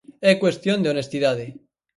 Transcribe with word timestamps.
É 0.29 0.31
cuestión 0.43 0.79
de 0.81 0.91
honestidade. 0.93 1.45